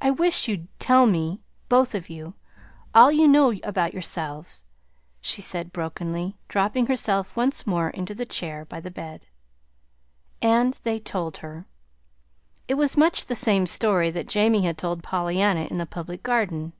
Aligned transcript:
"I 0.00 0.10
wish 0.10 0.48
you'd 0.48 0.68
tell 0.80 1.06
me 1.06 1.42
both 1.68 1.94
of 1.94 2.08
you 2.08 2.32
all 2.94 3.12
you 3.12 3.28
know 3.28 3.52
about 3.62 3.92
yourselves," 3.92 4.64
she 5.20 5.42
said 5.42 5.70
brokenly, 5.70 6.38
dropping 6.48 6.86
herself 6.86 7.36
once 7.36 7.66
more 7.66 7.90
into 7.90 8.14
the 8.14 8.24
chair 8.24 8.64
by 8.64 8.80
the 8.80 8.90
bed. 8.90 9.26
And 10.40 10.80
they 10.82 10.98
told 10.98 11.36
her. 11.44 11.66
It 12.68 12.76
was 12.76 12.96
much 12.96 13.26
the 13.26 13.34
same 13.34 13.66
story 13.66 14.10
that 14.12 14.28
Jamie 14.28 14.64
had 14.64 14.78
told 14.78 15.02
Pollyanna 15.02 15.64
in 15.66 15.76
the 15.76 15.84
Public 15.84 16.22
Garden. 16.22 16.72